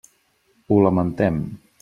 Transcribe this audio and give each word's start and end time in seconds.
Ho 0.69 0.79
lamentem. 0.87 1.39